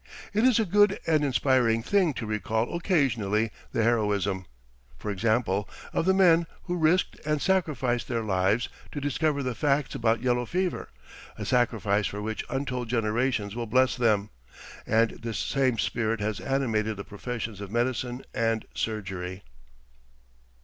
It 0.33 0.43
is 0.45 0.57
a 0.59 0.65
good 0.65 0.99
and 1.05 1.23
inspiring 1.23 1.83
thing 1.83 2.15
to 2.15 2.25
recall 2.25 2.75
occasionally 2.75 3.51
the 3.71 3.83
heroism, 3.83 4.47
for 4.97 5.11
example, 5.11 5.69
of 5.93 6.05
the 6.05 6.13
men 6.15 6.47
who 6.63 6.75
risked 6.77 7.19
and 7.23 7.39
sacrificed 7.39 8.07
their 8.07 8.23
lives 8.23 8.67
to 8.93 8.99
discover 8.99 9.43
the 9.43 9.53
facts 9.53 9.93
about 9.93 10.23
yellow 10.23 10.47
fever, 10.47 10.89
a 11.37 11.45
sacrifice 11.45 12.07
for 12.07 12.19
which 12.19 12.43
untold 12.49 12.89
generations 12.89 13.55
will 13.55 13.67
bless 13.67 13.95
them; 13.95 14.31
and 14.87 15.11
this 15.21 15.37
same 15.37 15.77
spirit 15.77 16.19
has 16.19 16.39
animated 16.39 16.97
the 16.97 17.03
professions 17.03 17.61
of 17.61 17.69
medicine 17.69 18.23
and 18.33 18.65
surgery. 18.73 19.43